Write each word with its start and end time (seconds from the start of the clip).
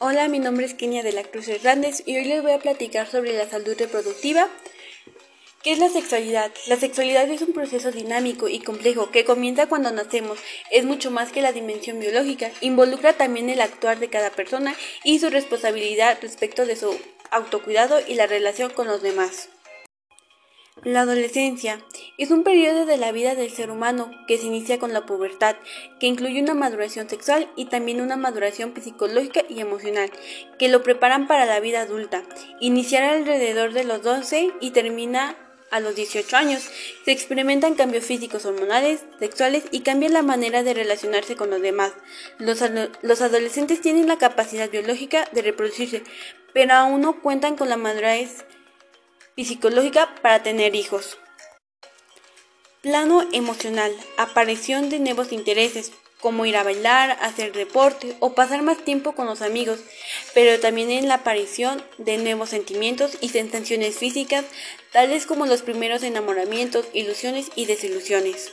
Hola, 0.00 0.28
mi 0.28 0.38
nombre 0.38 0.64
es 0.64 0.74
Kenia 0.74 1.02
de 1.02 1.10
la 1.10 1.24
Cruz 1.24 1.48
Hernández 1.48 2.04
y 2.06 2.16
hoy 2.16 2.24
les 2.24 2.40
voy 2.40 2.52
a 2.52 2.60
platicar 2.60 3.10
sobre 3.10 3.32
la 3.32 3.48
salud 3.48 3.74
reproductiva. 3.76 4.48
¿Qué 5.64 5.72
es 5.72 5.80
la 5.80 5.88
sexualidad? 5.88 6.52
La 6.68 6.76
sexualidad 6.76 7.28
es 7.28 7.42
un 7.42 7.52
proceso 7.52 7.90
dinámico 7.90 8.46
y 8.46 8.60
complejo 8.60 9.10
que 9.10 9.24
comienza 9.24 9.66
cuando 9.66 9.90
nacemos. 9.90 10.38
Es 10.70 10.84
mucho 10.84 11.10
más 11.10 11.32
que 11.32 11.42
la 11.42 11.50
dimensión 11.50 11.98
biológica. 11.98 12.52
Involucra 12.60 13.14
también 13.14 13.50
el 13.50 13.60
actuar 13.60 13.98
de 13.98 14.08
cada 14.08 14.30
persona 14.30 14.72
y 15.02 15.18
su 15.18 15.30
responsabilidad 15.30 16.18
respecto 16.22 16.64
de 16.64 16.76
su 16.76 16.96
autocuidado 17.32 17.98
y 18.06 18.14
la 18.14 18.28
relación 18.28 18.70
con 18.70 18.86
los 18.86 19.02
demás. 19.02 19.48
La 20.84 21.00
adolescencia 21.00 21.84
es 22.18 22.30
un 22.30 22.44
periodo 22.44 22.86
de 22.86 22.96
la 22.96 23.10
vida 23.10 23.34
del 23.34 23.50
ser 23.50 23.72
humano 23.72 24.12
que 24.28 24.38
se 24.38 24.46
inicia 24.46 24.78
con 24.78 24.92
la 24.92 25.06
pubertad, 25.06 25.56
que 25.98 26.06
incluye 26.06 26.40
una 26.40 26.54
maduración 26.54 27.08
sexual 27.08 27.50
y 27.56 27.64
también 27.64 28.00
una 28.00 28.16
maduración 28.16 28.72
psicológica 28.80 29.42
y 29.48 29.60
emocional, 29.60 30.10
que 30.56 30.68
lo 30.68 30.84
preparan 30.84 31.26
para 31.26 31.46
la 31.46 31.58
vida 31.58 31.80
adulta. 31.80 32.22
Iniciará 32.60 33.12
alrededor 33.12 33.72
de 33.72 33.82
los 33.82 34.02
12 34.02 34.52
y 34.60 34.70
termina 34.70 35.36
a 35.72 35.80
los 35.80 35.96
18 35.96 36.36
años. 36.36 36.70
Se 37.04 37.10
experimentan 37.10 37.74
cambios 37.74 38.04
físicos, 38.04 38.46
hormonales, 38.46 39.04
sexuales 39.18 39.64
y 39.72 39.80
cambia 39.80 40.08
la 40.10 40.22
manera 40.22 40.62
de 40.62 40.74
relacionarse 40.74 41.34
con 41.34 41.50
los 41.50 41.60
demás. 41.60 41.92
Los, 42.38 42.62
los 43.02 43.20
adolescentes 43.20 43.80
tienen 43.80 44.06
la 44.06 44.18
capacidad 44.18 44.70
biológica 44.70 45.28
de 45.32 45.42
reproducirse, 45.42 46.04
pero 46.52 46.74
aún 46.74 47.00
no 47.00 47.20
cuentan 47.20 47.56
con 47.56 47.68
la 47.68 47.76
madurez 47.76 48.44
psicológica 49.44 50.14
para 50.22 50.42
tener 50.42 50.74
hijos. 50.74 51.18
Plano 52.82 53.26
emocional, 53.32 53.92
aparición 54.16 54.88
de 54.88 55.00
nuevos 55.00 55.32
intereses, 55.32 55.92
como 56.20 56.46
ir 56.46 56.56
a 56.56 56.64
bailar, 56.64 57.16
hacer 57.20 57.52
deporte 57.52 58.16
o 58.20 58.34
pasar 58.34 58.62
más 58.62 58.78
tiempo 58.84 59.12
con 59.12 59.26
los 59.26 59.42
amigos, 59.42 59.80
pero 60.34 60.60
también 60.60 60.90
en 60.90 61.08
la 61.08 61.14
aparición 61.14 61.82
de 61.98 62.18
nuevos 62.18 62.50
sentimientos 62.50 63.18
y 63.20 63.28
sensaciones 63.28 63.98
físicas, 63.98 64.44
tales 64.92 65.26
como 65.26 65.46
los 65.46 65.62
primeros 65.62 66.02
enamoramientos, 66.02 66.86
ilusiones 66.92 67.50
y 67.54 67.66
desilusiones. 67.66 68.52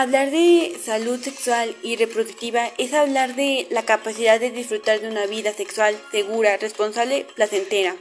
Hablar 0.00 0.30
de 0.30 0.78
salud 0.80 1.20
sexual 1.20 1.74
y 1.82 1.96
reproductiva 1.96 2.70
es 2.78 2.94
hablar 2.94 3.34
de 3.34 3.66
la 3.70 3.82
capacidad 3.82 4.38
de 4.38 4.52
disfrutar 4.52 5.00
de 5.00 5.08
una 5.08 5.26
vida 5.26 5.52
sexual 5.52 6.00
segura, 6.12 6.56
responsable, 6.56 7.26
placentera 7.34 7.96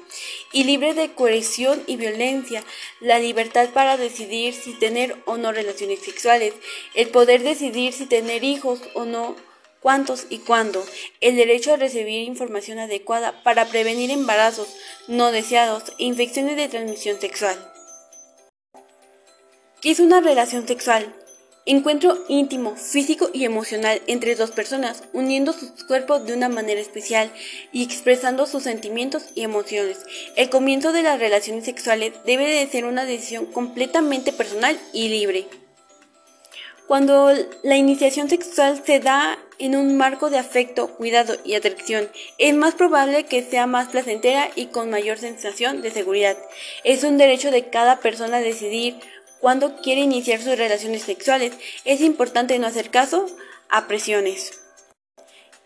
y 0.54 0.66
libre 0.66 0.94
de 0.94 1.14
coerción 1.14 1.82
y 1.88 1.96
violencia, 1.96 2.64
la 3.00 3.18
libertad 3.18 3.72
para 3.72 3.98
decidir 3.98 4.54
si 4.54 4.74
tener 4.74 5.16
o 5.26 5.38
no 5.38 5.52
relaciones 5.52 6.02
sexuales, 6.02 6.54
el 6.94 7.08
poder 7.08 7.42
decidir 7.42 7.94
si 7.94 8.06
tener 8.06 8.44
hijos 8.44 8.80
o 8.94 9.06
no, 9.06 9.36
cuántos 9.82 10.28
y 10.30 10.38
cuándo, 10.38 10.86
el 11.20 11.36
derecho 11.36 11.74
a 11.74 11.78
recibir 11.78 12.28
información 12.28 12.78
adecuada 12.78 13.42
para 13.42 13.66
prevenir 13.66 14.12
embarazos 14.12 14.68
no 15.08 15.32
deseados 15.32 15.86
e 15.98 16.04
infecciones 16.04 16.58
de 16.58 16.68
transmisión 16.68 17.20
sexual. 17.20 17.58
¿Qué 19.82 19.90
es 19.90 20.00
una 20.00 20.22
relación 20.22 20.68
sexual? 20.68 21.16
Encuentro 21.70 22.24
íntimo, 22.30 22.78
físico 22.78 23.30
y 23.34 23.44
emocional 23.44 24.02
entre 24.08 24.36
dos 24.36 24.52
personas, 24.52 25.04
uniendo 25.12 25.52
sus 25.52 25.84
cuerpos 25.84 26.26
de 26.26 26.34
una 26.34 26.48
manera 26.48 26.80
especial 26.80 27.30
y 27.74 27.84
expresando 27.84 28.46
sus 28.46 28.64
sentimientos 28.64 29.26
y 29.36 29.42
emociones. 29.42 30.06
El 30.38 30.50
comienzo 30.50 30.94
de 30.94 31.04
las 31.04 31.20
relaciones 31.20 31.66
sexuales 31.66 32.14
debe 32.26 32.48
de 32.48 32.68
ser 32.68 32.86
una 32.86 33.04
decisión 33.04 33.48
completamente 33.48 34.32
personal 34.32 34.80
y 34.94 35.10
libre. 35.10 35.46
Cuando 36.88 37.34
la 37.64 37.76
iniciación 37.76 38.30
sexual 38.30 38.82
se 38.86 39.02
da 39.02 39.38
en 39.60 39.76
un 39.76 39.98
marco 39.98 40.30
de 40.30 40.38
afecto, 40.38 40.96
cuidado 40.96 41.36
y 41.44 41.56
atracción, 41.56 42.10
es 42.38 42.54
más 42.54 42.76
probable 42.76 43.26
que 43.26 43.44
sea 43.44 43.68
más 43.68 43.90
placentera 43.90 44.52
y 44.56 44.68
con 44.68 44.90
mayor 44.90 45.18
sensación 45.18 45.82
de 45.82 45.92
seguridad. 45.92 46.38
Es 46.86 47.04
un 47.04 47.18
derecho 47.18 47.52
de 47.52 47.70
cada 47.70 48.00
persona 48.00 48.40
decidir 48.40 48.96
cuando 49.40 49.76
quiere 49.82 50.02
iniciar 50.02 50.42
sus 50.42 50.58
relaciones 50.58 51.04
sexuales. 51.04 51.54
Es 51.86 52.02
importante 52.02 52.58
no 52.60 52.68
hacer 52.68 52.90
caso 52.90 53.28
a 53.70 53.88
presiones. 53.88 54.62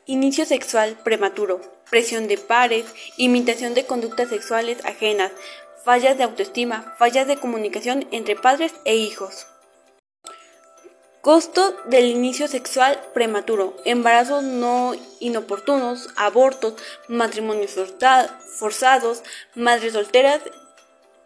Inicio 0.06 0.46
sexual 0.46 0.98
prematuro, 1.04 1.62
presión 1.90 2.28
de 2.28 2.38
pares, 2.38 2.86
imitación 3.18 3.74
de 3.74 3.86
conductas 3.86 4.30
sexuales 4.30 4.84
ajenas, 4.86 5.32
fallas 5.84 6.18
de 6.18 6.24
autoestima, 6.24 6.96
fallas 6.98 7.28
de 7.28 7.38
comunicación 7.38 8.08
entre 8.12 8.36
padres 8.36 8.74
e 8.86 8.96
hijos. 8.96 9.48
Costo 11.22 11.76
del 11.86 12.06
inicio 12.06 12.48
sexual 12.48 13.00
prematuro, 13.14 13.78
embarazos 13.86 14.42
no 14.42 14.96
inoportunos, 15.20 16.10
abortos, 16.16 16.74
matrimonios 17.08 17.76
forzados, 18.58 19.22
madres 19.54 19.94
solteras 19.94 20.42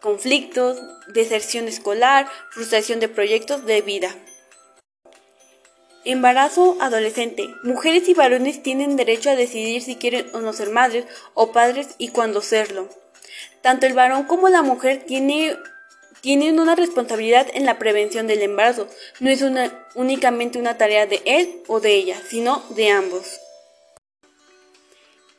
conflictos, 0.06 0.78
deserción 1.08 1.68
escolar, 1.68 2.28
frustración 2.52 3.00
de 3.00 3.10
proyectos 3.10 3.66
de 3.66 3.82
vida. 3.82 4.16
Embarazo 6.04 6.78
adolescente. 6.80 7.50
Mujeres 7.64 8.08
y 8.08 8.14
varones 8.14 8.62
tienen 8.62 8.98
derecho 8.98 9.32
a 9.32 9.36
decidir 9.36 9.82
si 9.82 9.96
quieren 9.96 10.28
o 10.34 10.42
no 10.42 10.54
ser 10.54 10.70
madres 10.70 11.06
o 11.34 11.52
padres 11.52 11.96
y 11.98 12.10
cuándo 12.10 12.42
serlo. 12.42 12.88
Tanto 13.64 13.88
el 13.88 13.94
varón 13.94 14.26
como 14.26 14.48
la 14.48 14.62
mujer 14.62 15.04
tienen 15.08 16.60
una 16.60 16.76
responsabilidad 16.76 17.48
en 17.56 17.66
la 17.66 17.80
prevención 17.80 18.28
del 18.28 18.44
embarazo. 18.44 18.88
No 19.20 19.32
es 19.32 19.44
únicamente 19.96 20.60
una 20.60 20.78
tarea 20.78 21.08
de 21.08 21.24
él 21.26 21.64
o 21.66 21.80
de 21.80 21.96
ella, 21.96 22.22
sino 22.30 22.64
de 22.76 22.92
ambos. 22.92 23.40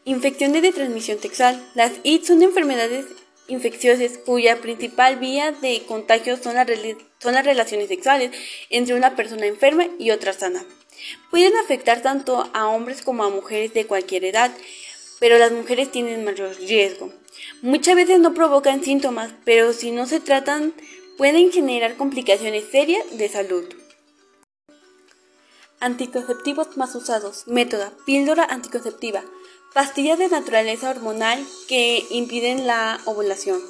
Infecciones 0.04 0.62
de 0.62 0.72
transmisión 0.72 1.21
sexual. 1.21 1.65
Las 1.77 1.93
IT 2.03 2.25
son 2.25 2.43
enfermedades 2.43 3.06
infecciosas 3.49 4.19
cuya 4.19 4.61
principal 4.61 5.17
vía 5.17 5.53
de 5.53 5.83
contagio 5.87 6.37
son 6.37 6.55
las, 6.55 6.67
son 7.19 7.34
las 7.34 7.45
relaciones 7.45 7.89
sexuales 7.89 8.31
entre 8.71 8.95
una 8.95 9.17
persona 9.17 9.47
enferma 9.47 9.87
y 9.99 10.11
otra 10.11 10.33
sana. 10.33 10.65
Pueden 11.31 11.57
afectar 11.57 12.03
tanto 12.03 12.51
a 12.53 12.69
hombres 12.69 13.03
como 13.03 13.25
a 13.25 13.31
mujeres 13.31 13.75
de 13.75 13.87
cualquier 13.87 14.25
edad, 14.25 14.51
pero 15.21 15.39
las 15.39 15.53
mujeres 15.53 15.91
tienen 15.91 16.25
mayor 16.25 16.57
riesgo. 16.57 17.12
Muchas 17.62 17.97
veces 17.97 18.19
no 18.19 18.34
provocan 18.34 18.83
síntomas, 18.83 19.33
pero 19.45 19.73
si 19.73 19.91
no 19.91 20.07
se 20.07 20.21
tratan 20.21 20.75
pueden 21.17 21.51
generar 21.51 21.97
complicaciones 21.97 22.65
serias 22.71 23.05
de 23.17 23.28
salud. 23.28 23.65
Anticonceptivos 25.81 26.77
más 26.77 26.95
usados. 26.95 27.47
Método. 27.47 27.93
Píldora 28.07 28.45
anticonceptiva. 28.45 29.23
Pastillas 29.76 30.19
de 30.19 30.28
naturaleza 30.28 30.88
hormonal 30.88 31.47
que 31.69 32.03
impiden 32.09 32.66
la 32.66 32.98
ovulación. 33.04 33.60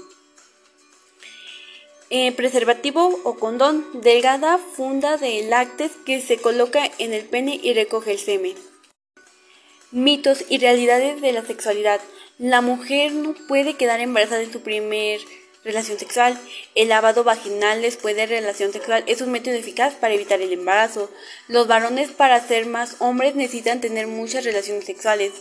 Eh, 2.11 2.31
preservativo 2.31 3.19
o 3.25 3.35
condón. 3.41 3.85
Delgada 3.93 4.57
funda 4.59 5.17
de 5.17 5.43
lácteos 5.49 5.91
que 6.07 6.21
se 6.21 6.37
coloca 6.37 6.89
en 6.99 7.13
el 7.13 7.25
pene 7.25 7.59
y 7.61 7.75
recoge 7.75 8.13
el 8.13 8.21
semen. 8.21 8.55
Mitos 9.91 10.45
y 10.49 10.59
realidades 10.59 11.21
de 11.21 11.33
la 11.33 11.45
sexualidad. 11.45 12.01
La 12.39 12.61
mujer 12.61 13.11
no 13.11 13.35
puede 13.49 13.75
quedar 13.75 13.99
embarazada 13.99 14.43
en 14.43 14.53
su 14.53 14.61
primer 14.61 15.21
relación 15.65 15.99
sexual. 15.99 16.39
El 16.77 16.91
lavado 16.91 17.25
vaginal 17.25 17.83
después 17.83 18.15
de 18.15 18.27
relación 18.27 18.73
sexual 18.73 19.03
es 19.09 19.23
un 19.23 19.33
método 19.33 19.55
eficaz 19.55 19.95
para 19.95 20.15
evitar 20.15 20.41
el 20.41 20.53
embarazo. 20.53 21.11
Los 21.49 21.67
varones 21.67 22.13
para 22.13 22.47
ser 22.47 22.67
más 22.67 22.95
hombres 23.01 23.35
necesitan 23.35 23.81
tener 23.81 24.07
muchas 24.07 24.45
relaciones 24.45 24.85
sexuales. 24.85 25.33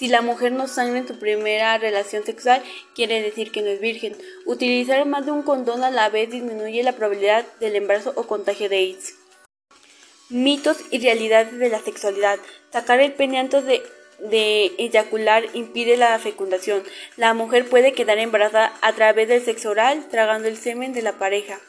Si 0.00 0.08
la 0.08 0.22
mujer 0.22 0.52
no 0.52 0.66
sangra 0.66 0.98
en 0.98 1.06
su 1.06 1.18
primera 1.18 1.76
relación 1.76 2.24
sexual, 2.24 2.62
quiere 2.94 3.20
decir 3.20 3.52
que 3.52 3.60
no 3.60 3.68
es 3.68 3.80
virgen. 3.80 4.16
Utilizar 4.46 5.04
más 5.04 5.26
de 5.26 5.30
un 5.30 5.42
condón 5.42 5.84
a 5.84 5.90
la 5.90 6.08
vez 6.08 6.30
disminuye 6.30 6.82
la 6.82 6.94
probabilidad 6.94 7.44
del 7.60 7.76
embarazo 7.76 8.14
o 8.16 8.26
contagio 8.26 8.70
de 8.70 8.78
AIDS. 8.78 9.16
Mitos 10.30 10.78
y 10.90 11.00
realidades 11.00 11.58
de 11.58 11.68
la 11.68 11.80
sexualidad. 11.80 12.38
Sacar 12.72 12.98
el 13.00 13.12
pene 13.12 13.40
antes 13.40 13.66
de, 13.66 13.82
de 14.20 14.72
eyacular 14.78 15.44
impide 15.52 15.98
la 15.98 16.18
fecundación. 16.18 16.82
La 17.18 17.34
mujer 17.34 17.68
puede 17.68 17.92
quedar 17.92 18.16
embarazada 18.16 18.72
a 18.80 18.94
través 18.94 19.28
del 19.28 19.44
sexo 19.44 19.68
oral, 19.68 20.08
tragando 20.08 20.48
el 20.48 20.56
semen 20.56 20.94
de 20.94 21.02
la 21.02 21.18
pareja. 21.18 21.60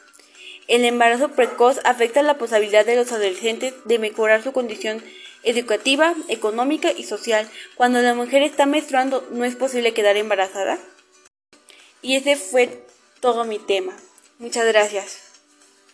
El 0.68 0.86
embarazo 0.86 1.28
precoz 1.32 1.80
afecta 1.84 2.22
la 2.22 2.38
posibilidad 2.38 2.86
de 2.86 2.96
los 2.96 3.12
adolescentes 3.12 3.74
de 3.84 3.98
mejorar 3.98 4.42
su 4.42 4.52
condición 4.52 5.02
educativa, 5.42 6.14
económica 6.28 6.92
y 6.92 7.04
social. 7.04 7.48
Cuando 7.74 8.00
la 8.00 8.14
mujer 8.14 8.42
está 8.42 8.66
menstruando, 8.66 9.26
no 9.30 9.44
es 9.44 9.56
posible 9.56 9.94
quedar 9.94 10.16
embarazada. 10.16 10.78
Y 12.00 12.16
ese 12.16 12.36
fue 12.36 12.84
todo 13.20 13.44
mi 13.44 13.58
tema. 13.58 13.96
Muchas 14.38 14.66
gracias. 14.66 15.31